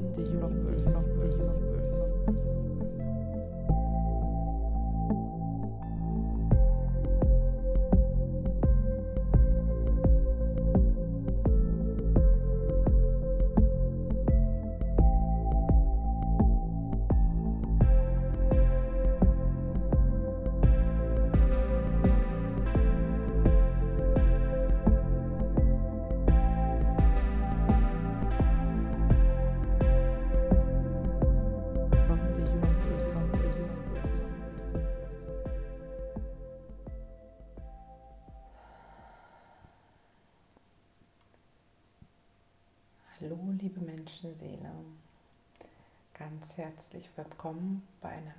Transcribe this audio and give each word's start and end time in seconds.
from 0.00 0.14
the 0.14 0.22
universe. 0.22 1.04
From 1.04 1.14
the 1.14 1.26
universe. 1.26 2.49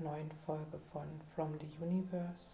Neuen 0.03 0.31
Folge 0.45 0.79
von 0.91 1.07
From 1.35 1.57
the 1.59 1.83
Universe. 1.83 2.45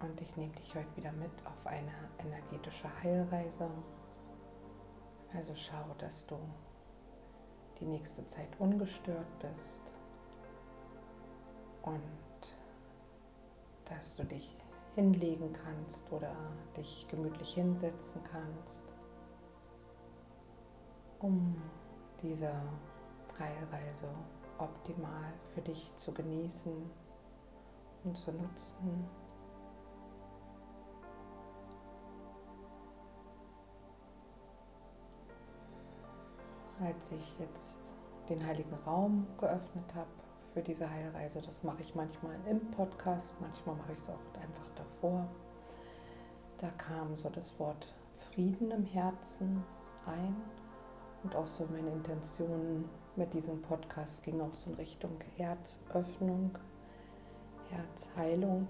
Und 0.00 0.20
ich 0.20 0.36
nehme 0.36 0.52
dich 0.52 0.74
heute 0.74 0.96
wieder 0.96 1.12
mit 1.12 1.30
auf 1.46 1.66
eine 1.66 1.92
energetische 2.18 2.88
Heilreise. 3.02 3.70
Also 5.32 5.54
schau, 5.54 5.94
dass 5.98 6.26
du 6.26 6.36
die 7.80 7.86
nächste 7.86 8.26
Zeit 8.26 8.48
ungestört 8.58 9.26
bist 9.40 9.82
und 11.84 12.02
dass 13.88 14.16
du 14.16 14.24
dich 14.24 14.48
hinlegen 14.94 15.52
kannst 15.64 16.10
oder 16.12 16.36
dich 16.76 17.06
gemütlich 17.10 17.54
hinsetzen 17.54 18.22
kannst, 18.30 18.82
um 21.20 21.56
diese 22.24 22.50
Heilreise 23.38 24.08
optimal 24.58 25.32
für 25.54 25.60
dich 25.60 25.92
zu 25.98 26.10
genießen 26.12 26.90
und 28.04 28.16
zu 28.16 28.32
nutzen. 28.32 29.10
Als 36.80 37.12
ich 37.12 37.38
jetzt 37.38 37.78
den 38.30 38.44
heiligen 38.44 38.74
Raum 38.86 39.26
geöffnet 39.38 39.94
habe 39.94 40.10
für 40.54 40.62
diese 40.62 40.90
Heilreise, 40.90 41.42
das 41.42 41.62
mache 41.62 41.82
ich 41.82 41.94
manchmal 41.94 42.36
im 42.48 42.70
Podcast, 42.72 43.34
manchmal 43.40 43.76
mache 43.76 43.92
ich 43.92 43.98
es 44.00 44.08
auch 44.08 44.34
einfach 44.40 44.70
davor. 44.76 45.28
Da 46.58 46.70
kam 46.70 47.16
so 47.18 47.28
das 47.28 47.58
Wort 47.58 47.86
Frieden 48.32 48.70
im 48.70 48.84
Herzen 48.84 49.62
rein 50.06 50.36
und 51.24 51.34
auch 51.34 51.48
so 51.48 51.66
meine 51.66 51.90
Intention 51.90 52.84
mit 53.16 53.32
diesem 53.32 53.62
Podcast 53.62 54.22
ging 54.24 54.40
auch 54.40 54.54
so 54.54 54.70
in 54.70 54.76
Richtung 54.76 55.18
Herzöffnung, 55.36 56.56
Herzheilung. 57.70 58.68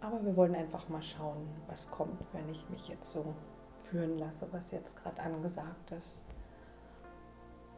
Aber 0.00 0.22
wir 0.22 0.36
wollen 0.36 0.54
einfach 0.54 0.88
mal 0.90 1.02
schauen, 1.02 1.48
was 1.68 1.90
kommt, 1.90 2.22
wenn 2.32 2.48
ich 2.50 2.68
mich 2.68 2.88
jetzt 2.88 3.12
so 3.12 3.34
führen 3.90 4.18
lasse, 4.18 4.46
was 4.52 4.70
jetzt 4.70 4.96
gerade 4.96 5.18
angesagt 5.18 5.90
ist. 5.90 6.24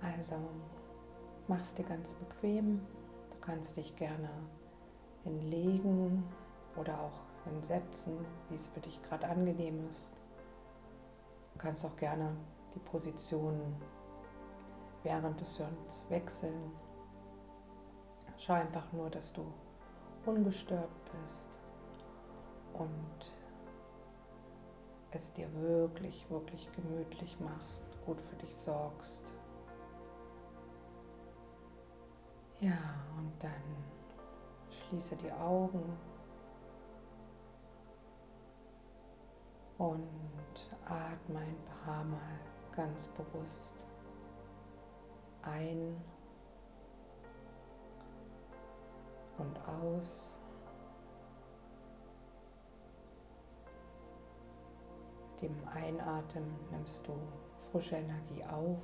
Also 0.02 0.36
mach's 1.46 1.74
dir 1.74 1.84
ganz 1.84 2.14
bequem. 2.14 2.80
Du 3.32 3.40
kannst 3.40 3.76
dich 3.76 3.96
gerne 3.96 4.28
hinlegen 5.22 6.24
oder 6.76 7.00
auch 7.00 7.44
hinsetzen, 7.44 8.26
wie 8.48 8.54
es 8.56 8.66
für 8.66 8.80
dich 8.80 9.00
gerade 9.04 9.26
angenehm 9.26 9.84
ist. 9.84 10.12
Du 11.60 11.66
kannst 11.66 11.84
auch 11.84 11.96
gerne 11.98 12.34
die 12.74 12.78
Position 12.88 13.76
während 15.02 15.38
des 15.38 15.58
Hörens 15.58 16.02
wechseln. 16.08 16.72
Schau 18.40 18.54
einfach 18.54 18.90
nur, 18.94 19.10
dass 19.10 19.30
du 19.34 19.42
ungestört 20.24 20.88
bist 21.12 21.50
und 22.72 23.26
es 25.10 25.34
dir 25.34 25.52
wirklich, 25.52 26.24
wirklich 26.30 26.66
gemütlich 26.72 27.38
machst, 27.40 27.84
gut 28.06 28.16
für 28.22 28.36
dich 28.36 28.56
sorgst. 28.56 29.30
Ja, 32.60 33.04
und 33.18 33.34
dann 33.38 33.62
schließe 34.88 35.14
die 35.16 35.32
Augen 35.32 35.92
und 39.80 40.06
atme 40.84 41.38
ein 41.38 41.56
paar 41.82 42.04
Mal 42.04 42.38
ganz 42.76 43.06
bewusst 43.16 43.72
ein 45.42 45.96
und 49.38 49.56
aus. 49.66 50.34
Mit 55.40 55.50
dem 55.50 55.68
Einatmen 55.68 56.58
nimmst 56.70 57.00
du 57.06 57.14
frische 57.72 57.96
Energie 57.96 58.44
auf 58.44 58.76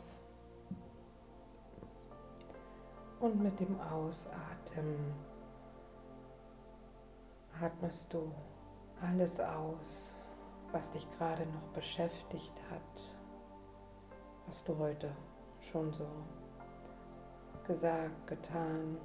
und 3.20 3.42
mit 3.42 3.60
dem 3.60 3.78
Ausatmen 3.80 5.14
atmest 7.60 8.10
du 8.14 8.32
alles 9.02 9.38
aus, 9.40 10.15
was 10.72 10.90
dich 10.90 11.06
gerade 11.16 11.46
noch 11.46 11.74
beschäftigt 11.74 12.54
hat, 12.70 12.80
was 14.46 14.64
du 14.64 14.76
heute 14.78 15.14
schon 15.70 15.92
so 15.92 16.06
gesagt, 17.66 18.26
getan 18.26 18.96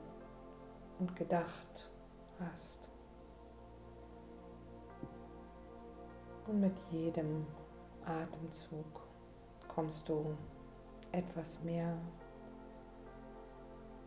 und 1.00 1.16
gedacht 1.16 1.90
hast. 2.40 2.90
Und 6.48 6.60
mit 6.60 6.74
jedem 6.92 7.46
Atemzug 8.06 8.86
kommst 9.68 10.08
du 10.10 10.38
etwas 11.12 11.62
mehr 11.64 11.98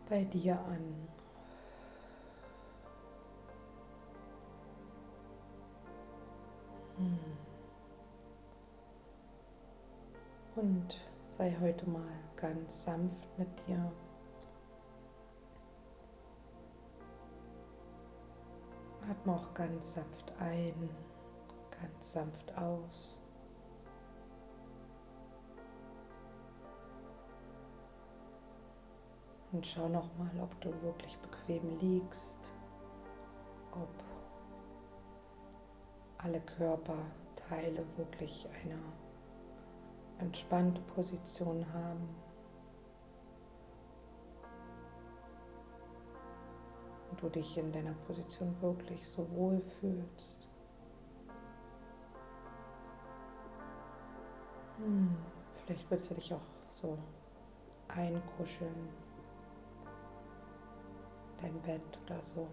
bei 0.09 0.23
dir 0.25 0.59
an. 0.59 1.07
Hm. 6.97 7.44
Und 10.55 10.87
sei 11.37 11.53
heute 11.59 11.85
mal 11.89 12.17
ganz 12.37 12.85
sanft 12.85 13.37
mit 13.37 13.49
dir. 13.67 13.91
Atme 19.09 19.33
auch 19.33 19.53
ganz 19.53 19.95
sanft 19.95 20.31
ein, 20.39 20.89
ganz 21.71 22.13
sanft 22.13 22.57
aus. 22.57 22.89
Und 29.51 29.67
schau 29.67 29.89
noch 29.89 30.07
mal, 30.17 30.39
ob 30.41 30.61
du 30.61 30.69
wirklich 30.83 31.17
bequem 31.17 31.79
liegst, 31.81 32.39
ob 33.73 33.89
alle 36.19 36.39
Körperteile 36.39 37.85
wirklich 37.97 38.47
eine 38.63 39.04
entspannte 40.19 40.81
Position 40.93 41.65
haben. 41.73 42.09
Und 47.11 47.21
du 47.21 47.29
dich 47.29 47.57
in 47.57 47.71
deiner 47.71 47.95
Position 48.07 48.55
wirklich 48.61 48.99
so 49.15 49.29
wohl 49.31 49.61
fühlst. 49.79 50.47
Hm, 54.77 55.15
vielleicht 55.65 55.89
willst 55.89 56.11
du 56.11 56.15
dich 56.15 56.33
auch 56.33 56.41
so 56.69 56.97
einkuscheln, 57.87 58.89
dein 61.41 61.61
Bett 61.61 61.81
oder 62.05 62.21
so. 62.33 62.47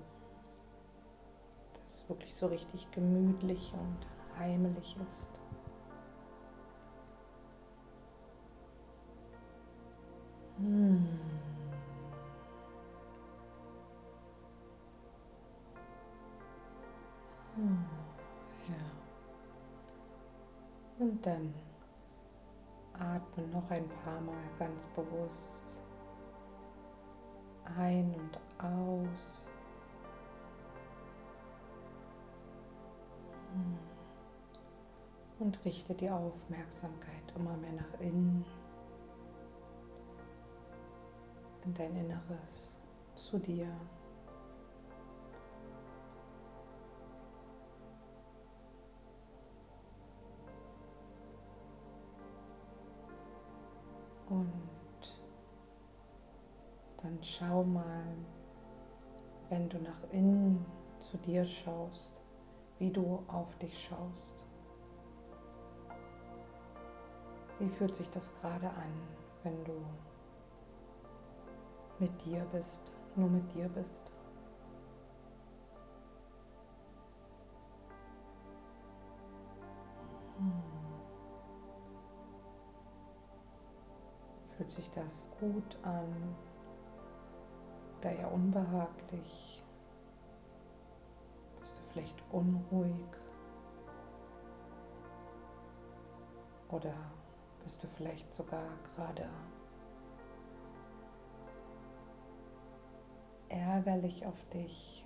Dass 1.72 2.02
es 2.02 2.08
wirklich 2.08 2.34
so 2.34 2.46
richtig 2.46 2.90
gemütlich 2.92 3.72
und 3.72 3.98
heimelig 4.38 4.96
ist. 4.96 5.41
Hm. 10.62 11.02
Hm, 17.56 17.84
Ja. 18.68 18.74
Und 20.98 21.26
dann 21.26 21.52
atme 22.98 23.48
noch 23.48 23.68
ein 23.70 23.88
paar 24.04 24.20
Mal 24.20 24.44
ganz 24.58 24.86
bewusst 24.94 25.64
ein 27.76 28.14
und 28.14 28.64
aus. 28.64 29.48
Hm. 33.52 33.78
Und 35.38 35.64
richte 35.64 35.94
die 35.94 36.08
Aufmerksamkeit 36.10 37.32
immer 37.34 37.56
mehr 37.56 37.72
nach 37.72 38.00
innen, 38.00 38.44
in 41.64 41.74
dein 41.74 41.94
Inneres, 41.94 42.76
zu 43.30 43.38
dir. 43.38 43.68
Und 54.28 54.52
dann 57.02 57.18
schau 57.22 57.64
mal, 57.64 58.16
wenn 59.50 59.68
du 59.68 59.78
nach 59.82 60.02
innen 60.12 60.64
zu 61.10 61.18
dir 61.18 61.44
schaust, 61.44 62.22
wie 62.78 62.90
du 62.90 63.16
auf 63.28 63.56
dich 63.58 63.88
schaust. 63.88 64.38
Wie 67.58 67.68
fühlt 67.68 67.94
sich 67.94 68.08
das 68.10 68.32
gerade 68.40 68.70
an, 68.70 68.92
wenn 69.42 69.64
du 69.64 69.84
mit 72.02 72.24
dir 72.24 72.44
bist, 72.50 72.82
nur 73.14 73.30
mit 73.30 73.54
dir 73.54 73.68
bist? 73.68 74.10
Hm. 80.36 80.62
Fühlt 84.56 84.72
sich 84.72 84.90
das 84.90 85.30
gut 85.38 85.76
an 85.84 86.34
oder 88.00 88.10
eher 88.10 88.32
unbehaglich? 88.32 89.62
Bist 91.60 91.76
du 91.76 91.92
vielleicht 91.92 92.32
unruhig? 92.32 93.14
Oder 96.72 96.96
bist 97.62 97.80
du 97.80 97.86
vielleicht 97.96 98.34
sogar 98.34 98.66
gerade 98.96 99.28
ärgerlich 103.52 104.24
auf 104.26 104.48
dich? 104.52 105.04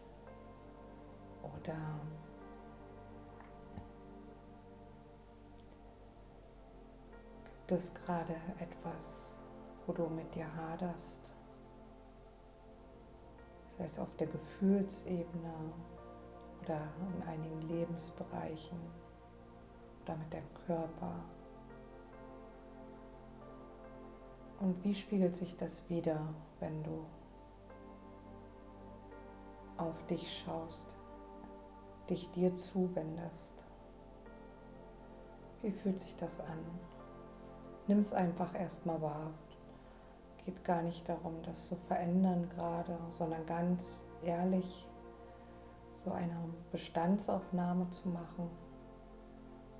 Oder 1.43 2.01
gibt 7.69 7.81
es 7.81 7.93
gerade 7.95 8.37
etwas, 8.61 9.33
wo 9.87 9.93
du 9.93 10.07
mit 10.07 10.33
dir 10.35 10.47
haderst, 10.55 11.33
sei 13.77 13.85
es 13.85 13.99
auf 13.99 14.15
der 14.17 14.29
Gefühlsebene 14.29 15.73
oder 16.63 16.89
in 17.15 17.23
einigen 17.23 17.63
Lebensbereichen 17.63 18.79
oder 20.05 20.17
mit 20.17 20.33
dem 20.33 20.55
Körper. 20.67 21.25
Und 24.61 24.85
wie 24.85 24.95
spiegelt 24.95 25.37
sich 25.37 25.57
das 25.57 25.89
wieder, 25.91 26.33
wenn 26.61 26.85
du 26.85 27.05
auf 29.79 29.95
dich 30.09 30.43
schaust, 30.45 30.87
dich 32.09 32.31
dir 32.33 32.55
zuwendest? 32.57 33.65
Wie 35.63 35.73
fühlt 35.73 35.99
sich 35.99 36.15
das 36.21 36.41
an? 36.41 36.59
Nimm 37.89 38.01
es 38.01 38.13
einfach 38.13 38.55
erstmal 38.55 39.01
wahr 39.01 39.31
geht 40.47 40.65
gar 40.65 40.81
nicht 40.83 41.07
darum, 41.09 41.35
das 41.45 41.67
zu 41.69 41.75
verändern 41.75 42.49
gerade, 42.55 42.97
sondern 43.19 43.45
ganz 43.47 44.03
ehrlich 44.25 44.87
so 46.05 46.13
eine 46.13 46.55
Bestandsaufnahme 46.71 47.91
zu 47.91 48.09
machen, 48.09 48.49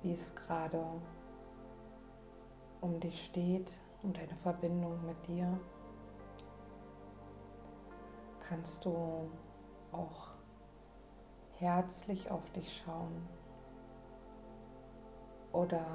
wie 0.03 0.11
es 0.11 0.35
gerade 0.35 0.83
um 2.81 2.99
dich 2.99 3.25
steht, 3.27 3.67
um 4.03 4.13
deine 4.13 4.35
Verbindung 4.43 5.05
mit 5.05 5.25
dir. 5.25 5.57
Kannst 8.49 8.83
du 8.83 9.29
auch 9.91 10.27
herzlich 11.59 12.29
auf 12.29 12.43
dich 12.53 12.81
schauen 12.83 13.27
oder 15.53 15.85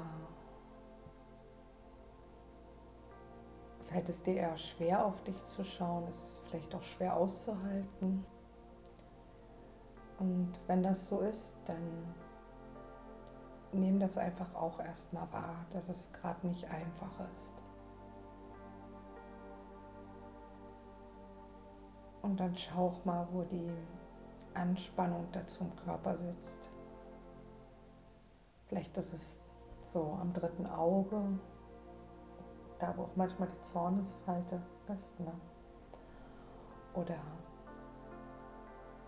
Fällt 3.93 4.09
es 4.09 4.23
dir 4.23 4.33
eher 4.33 4.57
schwer, 4.57 5.05
auf 5.05 5.23
dich 5.23 5.35
zu 5.49 5.63
schauen? 5.63 6.07
Ist 6.07 6.23
es 6.23 6.39
vielleicht 6.49 6.73
auch 6.73 6.83
schwer 6.83 7.15
auszuhalten? 7.15 8.25
Und 10.17 10.51
wenn 10.65 10.81
das 10.81 11.05
so 11.05 11.19
ist, 11.19 11.57
dann 11.67 12.15
nimm 13.71 13.99
das 13.99 14.17
einfach 14.17 14.51
auch 14.55 14.79
erstmal 14.79 15.31
wahr, 15.31 15.67
dass 15.71 15.89
es 15.89 16.11
gerade 16.11 16.47
nicht 16.47 16.65
einfach 16.65 17.19
ist. 17.19 17.62
Und 22.23 22.39
dann 22.39 22.57
schau 22.57 22.87
auch 22.87 23.05
mal, 23.05 23.27
wo 23.31 23.43
die 23.43 23.71
Anspannung 24.55 25.27
dazu 25.31 25.65
im 25.65 25.75
Körper 25.75 26.17
sitzt. 26.17 26.69
Vielleicht 28.67 28.97
ist 28.97 29.13
es 29.13 29.37
so 29.93 30.17
am 30.19 30.33
dritten 30.33 30.65
Auge 30.65 31.39
da 32.83 32.93
wo 32.97 33.03
auch 33.03 33.15
manchmal 33.15 33.47
die 33.47 33.71
Zornesfalte 33.71 34.61
ist. 34.91 35.19
Ne? 35.21 35.31
Oder 36.93 37.17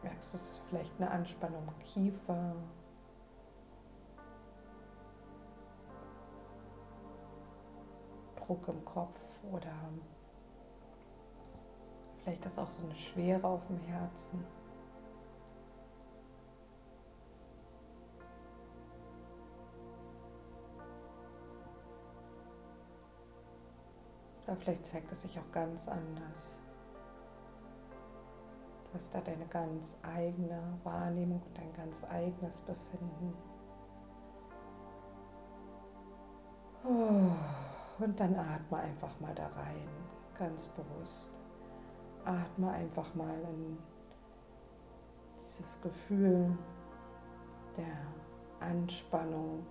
merkst 0.02 0.34
du 0.34 0.38
es 0.38 0.62
vielleicht 0.70 0.92
eine 0.98 1.12
Anspannung 1.12 1.68
im 1.68 1.80
Kiefer? 1.80 2.56
Druck 8.46 8.68
im 8.70 8.86
Kopf 8.86 9.16
oder 9.52 9.74
vielleicht 12.26 12.46
ist 12.48 12.58
auch 12.58 12.70
so 12.72 12.84
eine 12.84 12.96
Schwere 12.96 13.48
auf 13.48 13.68
dem 13.68 13.80
Herzen. 13.82 14.44
Oder 24.48 24.58
vielleicht 24.58 24.86
zeigt 24.88 25.12
es 25.12 25.22
sich 25.22 25.38
auch 25.40 25.52
ganz 25.52 25.88
anders. 25.88 26.58
Du 28.92 28.98
hast 28.98 29.14
da 29.14 29.22
deine 29.22 29.46
ganz 29.48 29.98
eigene 30.02 30.80
Wahrnehmung 30.84 31.42
und 31.42 31.58
dein 31.58 31.76
ganz 31.76 32.04
eigenes 32.06 32.60
Befinden. 32.62 33.36
Und 36.84 38.20
dann 38.20 38.36
atme 38.36 38.78
einfach 38.78 39.20
mal 39.20 39.36
da 39.36 39.48
rein, 39.48 39.90
ganz 40.40 40.64
bewusst. 40.76 41.35
Atme 42.26 42.72
einfach 42.72 43.14
mal 43.14 43.40
in 43.40 43.78
dieses 45.48 45.80
Gefühl 45.82 46.58
der 47.78 48.68
Anspannung 48.68 49.64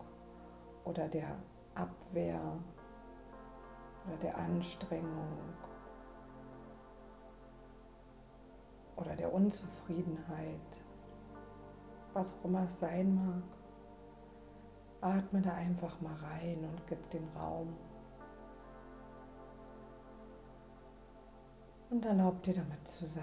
oder 0.84 1.08
der 1.08 1.36
Abwehr 1.74 2.58
oder 4.06 4.16
der 4.22 4.38
Anstrengung 4.38 5.38
oder 8.96 9.16
der 9.16 9.32
Unzufriedenheit, 9.32 10.60
was 12.12 12.32
auch 12.34 12.44
immer 12.44 12.64
es 12.64 12.78
sein 12.78 13.14
mag. 13.14 13.42
Atme 15.00 15.42
da 15.42 15.54
einfach 15.54 16.00
mal 16.00 16.14
rein 16.22 16.58
und 16.58 16.86
gib 16.88 17.10
den 17.10 17.28
Raum. 17.36 17.76
Und 21.94 22.04
erlaub 22.06 22.42
dir 22.42 22.54
damit 22.54 22.88
zu 22.88 23.06
sein. 23.06 23.22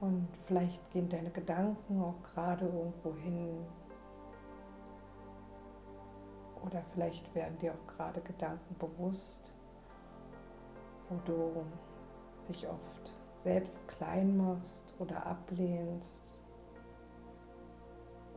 Und 0.00 0.26
vielleicht 0.46 0.90
gehen 0.90 1.10
deine 1.10 1.30
Gedanken 1.32 2.00
auch 2.00 2.16
gerade 2.32 2.64
irgendwo 2.64 3.14
hin. 3.14 3.66
Oder 6.64 6.82
vielleicht 6.94 7.34
werden 7.34 7.58
dir 7.58 7.74
auch 7.74 7.86
gerade 7.94 8.22
Gedanken 8.22 8.74
bewusst, 8.78 9.50
wo 11.10 11.16
du 11.26 11.66
dich 12.48 12.66
oft 12.66 13.12
selbst 13.44 13.86
klein 13.88 14.38
machst 14.38 14.84
oder 14.98 15.26
ablehnst. 15.26 16.21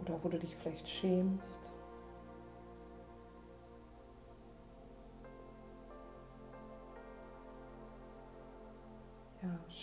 Oder 0.02 0.24
wo 0.24 0.30
du 0.30 0.40
dich 0.40 0.56
vielleicht 0.56 0.88
schämst. 0.88 1.70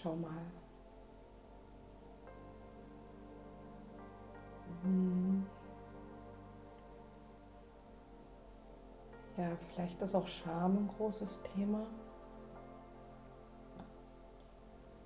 schau 0.02 0.16
mal. 0.16 0.46
Hm. 4.82 5.46
Ja, 9.36 9.56
vielleicht 9.72 10.00
ist 10.02 10.14
auch 10.14 10.26
Scham 10.26 10.76
ein 10.76 10.88
großes 10.96 11.40
Thema. 11.54 11.86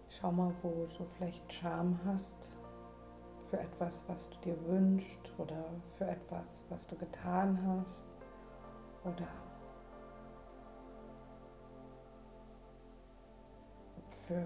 Schau 0.09 0.33
mal, 0.33 0.53
wo 0.63 0.89
du 0.97 1.05
vielleicht 1.17 1.53
Scham 1.53 2.01
hast 2.07 2.59
für 3.51 3.59
etwas, 3.59 4.03
was 4.09 4.31
du 4.31 4.37
dir 4.39 4.67
wünschst 4.67 5.33
oder 5.39 5.65
für 5.97 6.07
etwas, 6.07 6.65
was 6.69 6.87
du 6.89 6.97
getan 6.97 7.59
hast 7.67 8.07
oder 9.05 9.29
für 14.27 14.45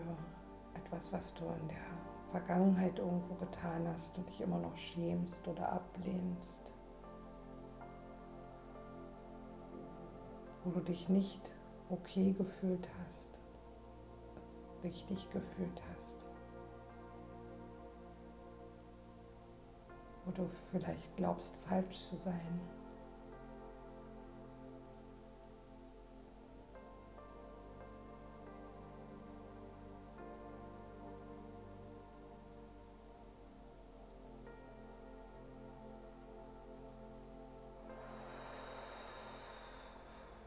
etwas, 0.74 1.12
was 1.12 1.34
du 1.34 1.44
in 1.44 1.68
der 1.68 2.30
Vergangenheit 2.30 2.98
irgendwo 2.98 3.34
getan 3.34 3.88
hast 3.88 4.16
und 4.18 4.28
dich 4.28 4.40
immer 4.40 4.58
noch 4.58 4.76
schämst 4.76 5.46
oder 5.48 5.72
ablehnst. 5.72 6.72
Wo 10.64 10.70
du 10.70 10.80
dich 10.80 11.08
nicht 11.08 11.40
okay 11.88 12.34
gefühlt 12.36 12.88
hast, 13.06 13.40
richtig 14.84 15.30
gefühlt 15.30 15.82
hast. 15.94 16.29
Du 20.36 20.48
vielleicht 20.70 21.16
glaubst, 21.16 21.56
falsch 21.68 22.08
zu 22.08 22.16
sein. 22.16 22.60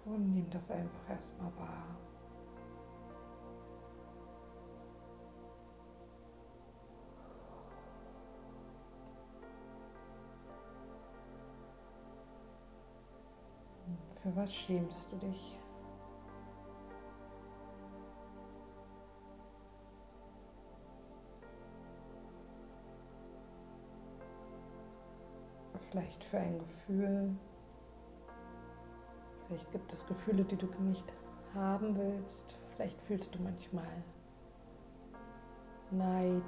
Und 0.05 0.33
nimm 0.33 0.49
das 0.51 0.71
einfach 0.71 1.09
erstmal 1.09 1.55
wahr. 1.57 2.12
Für 14.23 14.33
was 14.37 14.53
schämst 14.53 15.11
du 15.11 15.17
dich? 15.17 15.57
Vielleicht 25.91 26.23
für 26.23 26.37
ein 26.37 26.57
Gefühl, 26.57 27.37
Vielleicht 29.47 29.71
gibt 29.73 29.91
es 29.91 30.07
Gefühle, 30.07 30.45
die 30.45 30.55
du 30.55 30.67
nicht 30.81 31.03
haben 31.53 31.95
willst. 31.97 32.55
Vielleicht 32.75 33.03
fühlst 33.03 33.35
du 33.35 33.43
manchmal 33.43 34.03
Neid 35.91 36.41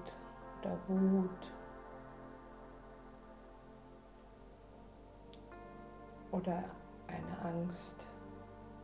oder 0.62 0.80
Wut. 0.88 1.30
Oder 6.32 6.64
eine 7.16 7.38
Angst, 7.42 7.96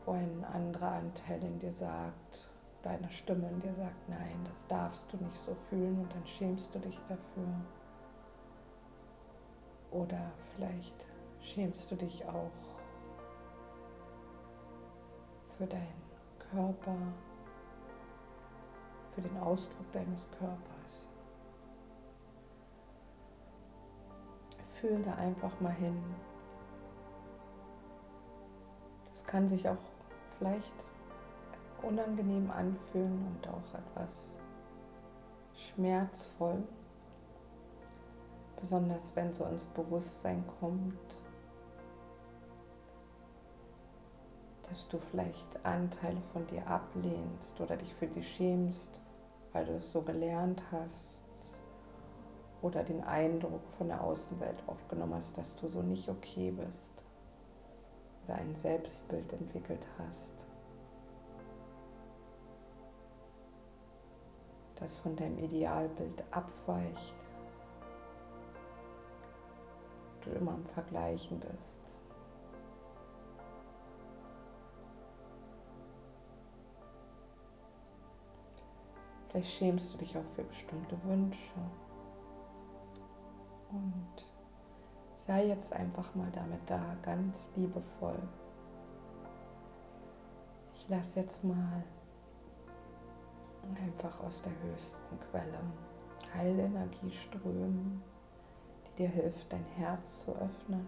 wo 0.06 0.12
ein 0.12 0.44
anderer 0.46 0.92
Anteil 0.92 1.42
in 1.42 1.60
dir 1.60 1.74
sagt, 1.74 2.46
deine 2.84 3.10
Stimme 3.10 3.50
in 3.50 3.62
dir 3.62 3.76
sagt, 3.76 4.10
nein, 4.10 4.44
das 4.44 4.68
darfst 4.68 5.14
du 5.14 5.18
nicht 5.18 5.38
so 5.46 5.56
fühlen 5.70 6.00
und 6.00 6.12
dann 6.12 6.26
schämst 6.26 6.74
du 6.74 6.80
dich 6.80 6.98
dafür. 7.08 7.54
Oder 9.92 10.32
vielleicht 10.56 11.06
schämst 11.44 11.92
du 11.92 11.96
dich 11.96 12.26
auch 12.26 12.52
für 15.58 15.68
deinen 15.68 16.12
Körper, 16.52 16.98
für 19.14 19.22
den 19.22 19.38
Ausdruck 19.38 19.92
deines 19.94 20.28
Körpers. 20.32 21.18
Fühl 24.80 25.04
da 25.04 25.14
einfach 25.16 25.60
mal 25.60 25.74
hin. 25.74 26.04
Kann 29.32 29.48
sich 29.48 29.68
auch 29.68 29.78
vielleicht 30.38 30.74
unangenehm 31.84 32.52
anfühlen 32.52 33.26
und 33.28 33.48
auch 33.48 33.74
etwas 33.74 34.34
schmerzvoll, 35.56 36.68
besonders 38.60 39.10
wenn 39.16 39.34
so 39.34 39.46
ins 39.46 39.64
Bewusstsein 39.66 40.46
kommt, 40.60 41.00
dass 44.70 44.88
du 44.90 45.00
vielleicht 45.10 45.66
Anteile 45.66 46.22
von 46.34 46.46
dir 46.48 46.68
ablehnst 46.68 47.60
oder 47.60 47.78
dich 47.78 47.94
für 47.96 48.10
sie 48.10 48.24
schämst, 48.24 49.00
weil 49.54 49.66
du 49.66 49.74
es 49.74 49.92
so 49.92 50.02
gelernt 50.02 50.62
hast 50.72 51.20
oder 52.62 52.84
den 52.84 53.02
Eindruck 53.04 53.64
von 53.78 53.88
der 53.88 54.02
Außenwelt 54.02 54.68
aufgenommen 54.68 55.16
hast, 55.16 55.38
dass 55.38 55.56
du 55.56 55.70
so 55.70 55.82
nicht 55.82 56.10
okay 56.10 56.52
bist 56.52 57.01
oder 58.32 58.40
ein 58.40 58.56
Selbstbild 58.56 59.34
entwickelt 59.34 59.86
hast, 59.98 60.48
das 64.80 64.96
von 64.98 65.16
deinem 65.16 65.38
Idealbild 65.44 66.24
abweicht, 66.32 67.16
du 70.24 70.30
immer 70.32 70.54
am 70.54 70.64
Vergleichen 70.64 71.40
bist. 71.40 71.78
Vielleicht 79.32 79.52
schämst 79.58 79.94
du 79.94 79.98
dich 79.98 80.18
auch 80.18 80.26
für 80.36 80.44
bestimmte 80.44 81.02
Wünsche. 81.06 81.38
Und 83.72 84.31
sei 85.26 85.48
jetzt 85.48 85.74
einfach 85.74 86.16
mal 86.16 86.32
damit 86.32 86.62
da, 86.68 86.80
ganz 87.04 87.46
liebevoll. 87.56 88.20
Ich 90.74 90.90
lasse 90.90 91.20
jetzt 91.20 91.44
mal 91.44 91.84
einfach 93.64 94.20
aus 94.22 94.42
der 94.42 94.52
höchsten 94.64 95.20
Quelle 95.30 95.72
Heilenergie 96.34 97.12
strömen, 97.12 98.02
die 98.94 99.04
dir 99.04 99.10
hilft, 99.10 99.52
dein 99.52 99.66
Herz 99.76 100.26
zu 100.26 100.32
öffnen. 100.32 100.88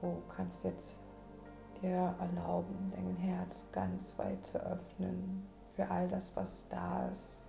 Du 0.00 0.22
kannst 0.34 0.62
jetzt 0.64 0.98
dir 1.82 2.14
erlauben, 2.20 2.92
dein 2.94 3.16
Herz 3.16 3.64
ganz 3.72 4.16
weit 4.18 4.44
zu 4.46 4.58
öffnen 4.58 5.48
für 5.74 5.90
all 5.90 6.08
das, 6.08 6.30
was 6.36 6.64
da 6.70 7.08
ist. 7.08 7.45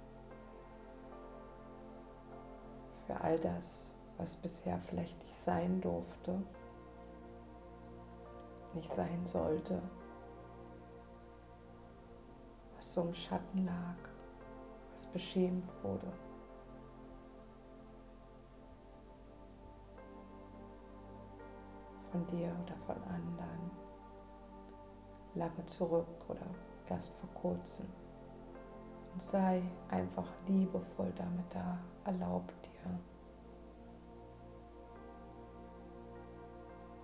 Für 3.08 3.20
all 3.22 3.40
das, 3.40 3.90
was 4.18 4.36
bisher 4.36 4.78
vielleicht 4.90 5.18
nicht 5.18 5.44
sein 5.44 5.82
durfte, 5.82 6.44
nicht 8.76 8.94
sein 8.94 9.26
sollte, 9.26 9.82
was 12.78 12.94
so 12.94 13.02
im 13.02 13.16
Schatten 13.16 13.66
lag, 13.66 13.98
was 14.94 15.06
beschämt 15.14 15.68
wurde. 15.84 16.12
von 22.12 22.26
dir 22.28 22.48
oder 22.48 22.76
von 22.86 23.04
anderen 23.04 23.72
lange 25.36 25.68
zurück 25.68 26.08
oder 26.30 26.48
erst 26.90 27.12
vor 27.20 27.30
kurzem. 27.34 27.86
Und 29.18 29.24
sei 29.24 29.64
einfach 29.90 30.28
liebevoll 30.48 31.12
damit 31.18 31.52
da. 31.52 31.80
Erlaub 32.06 32.48
dir 32.48 33.00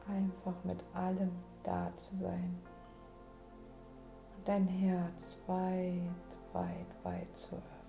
einfach 0.08 0.63
mit 0.63 0.79
allem 0.93 1.32
da 1.63 1.91
zu 1.98 2.15
sein. 2.17 2.62
Und 4.38 4.48
dein 4.48 4.67
Herz 4.67 5.38
weit, 5.48 6.13
weit, 6.53 7.03
weit 7.03 7.36
zu 7.36 7.55
öffnen. 7.55 7.83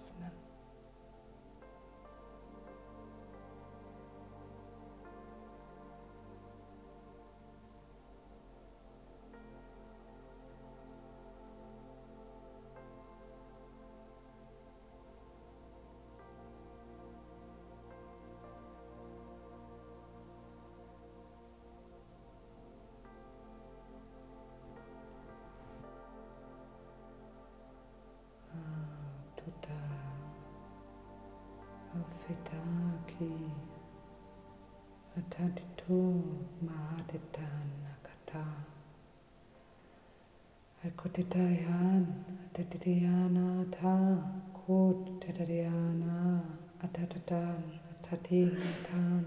Akutitayan 41.34 42.06
Atatitiyana 42.46 43.66
Tha 43.74 44.22
Kut 44.54 44.98
Tatariyana 45.18 46.46
Atatatan 46.84 47.58
Atatinatan 47.90 49.24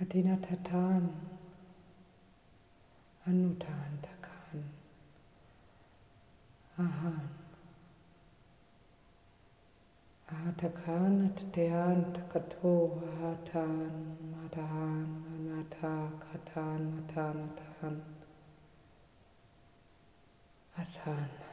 Atinatatan 0.00 1.02
Anutan 3.26 3.90
Takan 4.06 4.62
Ahan 6.78 7.26
Ahatakan 10.30 11.26
Atatean 11.26 12.06
Takato 12.14 12.94
Ahatan 13.02 13.90
Madahan 14.30 15.10
Anata 15.26 16.14
Katan 16.22 16.80
Matan 16.94 18.15
God. 21.06 21.45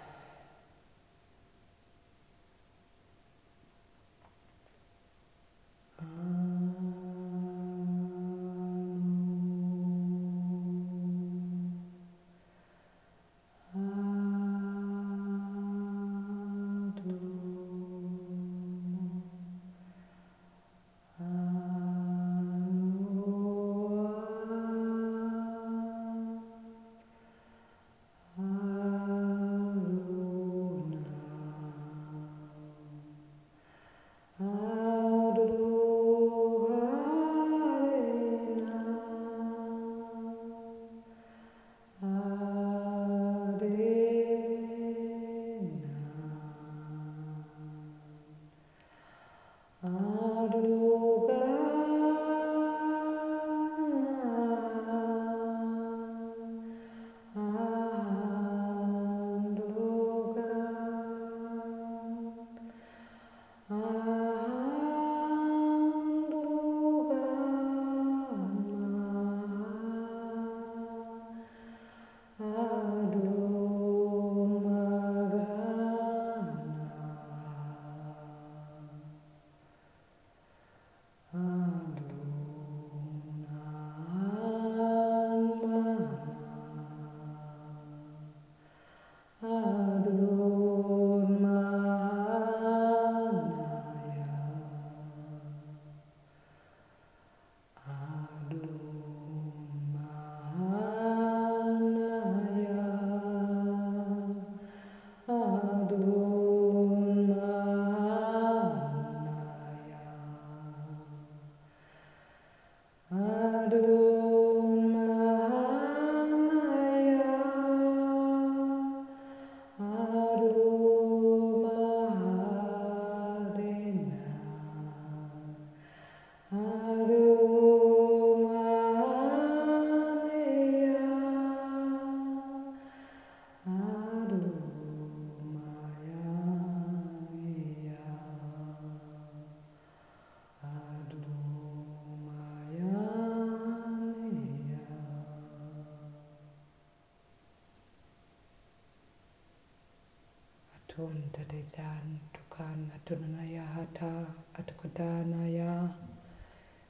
Tadidan 151.63 152.19
tukan 152.35 152.91
atunanaya 152.91 153.63
hata 153.63 154.27
atukadanaya 154.59 155.95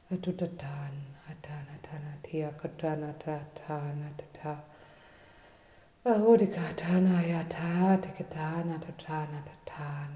atutatan 0.10 0.94
atana 1.30 1.78
tana 1.86 2.18
tia 2.26 2.50
katana 2.58 3.14
tatana 3.14 4.10
tatan 4.18 4.58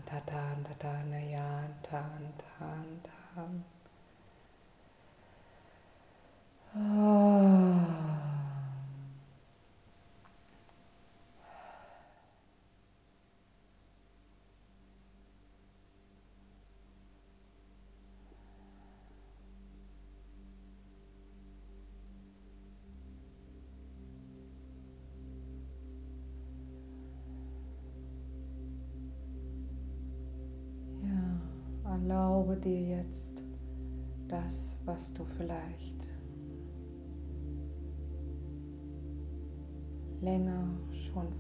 tatan 0.10 0.58
tatana 0.66 1.22
ya 1.22 1.70
tan 1.86 2.22
tan 2.42 2.88
tan 3.06 3.52
Ah. 6.74 8.37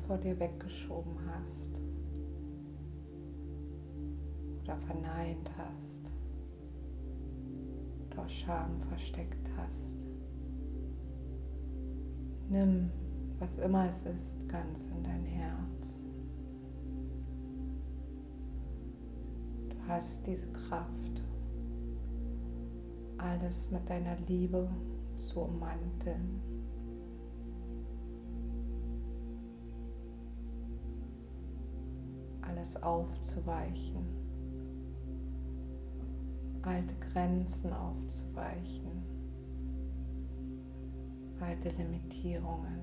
Vor 0.07 0.17
dir 0.17 0.39
weggeschoben 0.39 1.19
hast 1.27 1.75
oder 4.63 4.77
verneint 4.77 5.49
hast 5.57 6.11
oder 8.13 8.29
Scham 8.29 8.81
versteckt 8.87 9.49
hast. 9.57 9.87
Nimm, 12.49 12.89
was 13.39 13.57
immer 13.59 13.89
es 13.89 14.05
ist, 14.05 14.49
ganz 14.49 14.87
in 14.87 15.03
dein 15.03 15.25
Herz. 15.25 15.99
Du 19.69 19.87
hast 19.87 20.25
diese 20.25 20.47
Kraft, 20.53 21.21
alles 23.17 23.69
mit 23.71 23.89
deiner 23.89 24.17
Liebe 24.27 24.69
zu 25.17 25.41
ummanteln. 25.41 26.41
Alles 32.67 32.83
aufzuweichen, 32.83 34.05
alte 36.63 36.93
Grenzen 37.11 37.71
aufzuweichen, 37.71 39.03
alte 41.39 41.69
Limitierungen, 41.69 42.81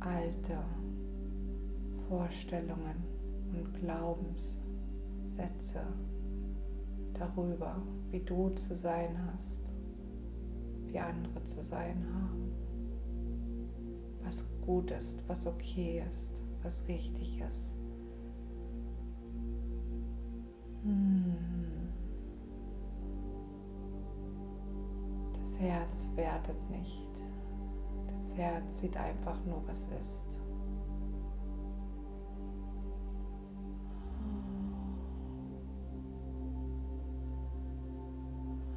alte 0.00 0.58
Vorstellungen 2.08 3.02
und 3.56 3.74
Glaubenssätze 3.80 5.86
darüber, 7.18 7.82
wie 8.10 8.24
du 8.24 8.50
zu 8.50 8.76
sein 8.76 9.16
hast, 9.26 9.72
wie 10.92 10.98
andere 10.98 11.44
zu 11.44 11.64
sein 11.64 11.96
haben, 12.14 12.52
was 14.24 14.44
gut 14.64 14.92
ist, 14.92 15.16
was 15.26 15.44
okay 15.46 16.04
ist, 16.08 16.37
was 16.62 16.86
richtig 16.88 17.40
ist. 17.40 17.74
Hm. 20.82 21.36
Das 25.32 25.60
Herz 25.60 26.16
wertet 26.16 26.70
nicht. 26.70 26.98
Das 28.06 28.36
Herz 28.36 28.80
sieht 28.80 28.96
einfach 28.96 29.44
nur, 29.44 29.62
was 29.66 29.82
ist. 30.00 30.22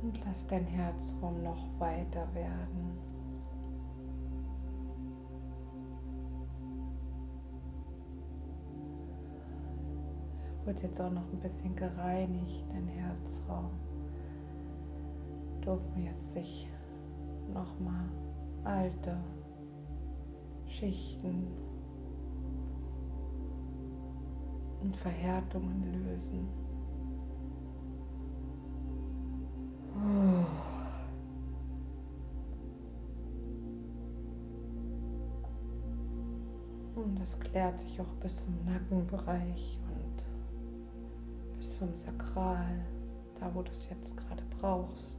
Und 0.02 0.20
lass 0.26 0.48
dein 0.48 0.66
Herzraum 0.66 1.44
noch 1.44 1.80
weiter 1.80 2.34
werden. 2.34 3.11
Wird 10.72 10.84
jetzt 10.84 11.02
auch 11.02 11.12
noch 11.12 11.30
ein 11.34 11.40
bisschen 11.42 11.76
gereinigt, 11.76 12.64
dein 12.70 12.88
Herzraum. 12.88 13.72
Dürfen 15.66 16.06
jetzt 16.06 16.32
sich 16.32 16.70
nochmal 17.54 18.08
alte 18.64 19.18
Schichten 20.70 21.50
und 24.82 24.96
Verhärtungen 24.96 25.92
lösen. 25.92 26.48
Und 36.96 37.20
das 37.20 37.38
klärt 37.42 37.82
sich 37.82 38.00
auch 38.00 38.22
bis 38.24 38.38
zum 38.46 38.64
Nackenbereich 38.64 39.81
zum 41.82 41.98
Sakral, 41.98 42.86
da 43.40 43.52
wo 43.56 43.64
du 43.64 43.72
es 43.72 43.90
jetzt 43.90 44.16
gerade 44.16 44.44
brauchst. 44.60 45.18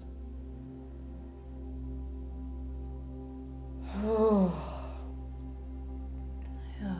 Oh. 4.07 4.49
Ja. 6.81 6.97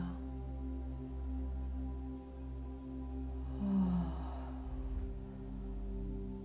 Oh. 3.61 4.03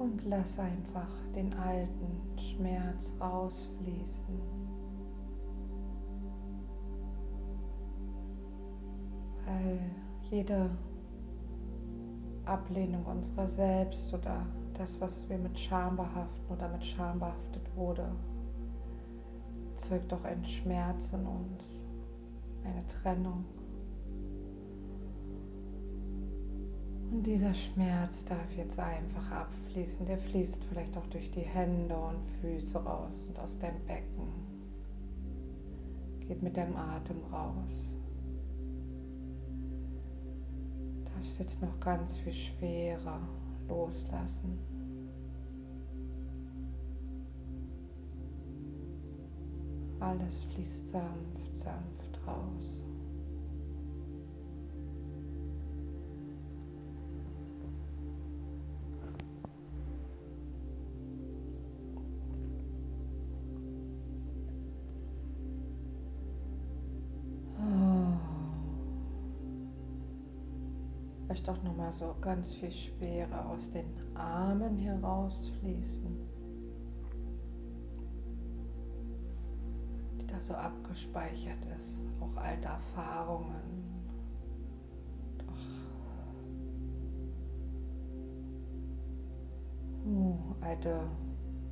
Und 0.05 0.25
lass 0.27 0.57
einfach 0.61 1.09
den 1.35 1.53
alten 1.55 2.39
Schmerz 2.39 3.11
rausfließen. 3.21 4.41
Weil 9.45 9.81
jede 10.31 10.71
Ablehnung 12.49 13.05
unserer 13.05 13.47
selbst 13.49 14.13
oder 14.15 14.47
das, 14.77 15.01
was 15.01 15.29
wir 15.29 15.39
mit 15.39 15.59
Scham 15.59 15.97
behaften 15.97 16.57
oder 16.57 16.69
mit 16.69 16.85
Scham 16.85 17.19
behaftet 17.19 17.77
wurde, 17.77 18.17
erzeugt 19.75 20.13
auch 20.13 20.25
einen 20.25 20.47
Schmerz 20.47 21.13
in 21.13 21.27
uns, 21.27 21.85
eine 22.65 22.87
Trennung. 22.89 23.45
Und 27.11 27.27
dieser 27.27 27.55
Schmerz 27.55 28.25
darf 28.27 28.53
jetzt 28.55 28.79
einfach 28.79 29.31
abfließen. 29.31 30.07
Der 30.07 30.19
fließt 30.19 30.63
vielleicht 30.69 30.97
auch 30.97 31.07
durch 31.07 31.31
die 31.31 31.41
Hände 31.41 31.97
und 31.97 32.23
Füße 32.41 32.77
raus 32.77 33.25
und 33.27 33.39
aus 33.39 33.59
deinem 33.59 33.87
Becken. 33.87 34.29
Geht 36.27 36.43
mit 36.43 36.57
deinem 36.57 36.77
Atem 36.77 37.25
raus. 37.33 37.98
Jetzt 41.39 41.63
noch 41.63 41.79
ganz 41.81 42.17
viel 42.19 42.35
schwerer 42.35 43.29
loslassen. 43.69 44.59
Alles 50.01 50.43
fließt 50.55 50.91
sanft, 50.91 51.59
sanft 51.63 52.27
raus. 52.27 52.98
Auch 71.49 71.63
nochmal 71.63 71.91
so 71.99 72.15
ganz 72.21 72.53
viel 72.53 72.71
Schwere 72.71 73.47
aus 73.47 73.73
den 73.73 73.87
Armen 74.15 74.77
herausfließen. 74.77 76.29
Die 80.21 80.27
da 80.27 80.39
so 80.41 80.53
abgespeichert 80.53 81.65
ist. 81.75 82.01
Auch 82.21 82.37
alte 82.37 82.67
Erfahrungen. 82.67 83.89
Oh, 90.07 90.37
alte 90.61 91.01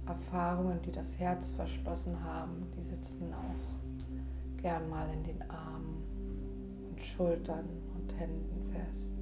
Erfahrungen, 0.07 0.81
die 0.87 0.93
das 0.93 1.19
Herz 1.19 1.51
verschlossen 1.51 2.19
haben, 2.25 2.67
die 2.75 2.83
sitzen 2.83 3.31
auch 3.35 4.63
gern 4.63 4.89
mal 4.89 5.09
in 5.13 5.25
den 5.25 5.43
Armen 5.51 5.97
und 6.89 6.99
Schultern 6.99 7.69
und 7.95 8.13
Händen 8.19 8.73
fest. 8.73 9.16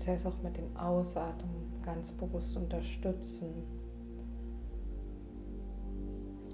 Prozess 0.00 0.24
auch 0.24 0.42
mit 0.42 0.56
dem 0.56 0.74
Ausatmen 0.78 1.82
ganz 1.84 2.12
bewusst 2.12 2.56
unterstützen. 2.56 3.66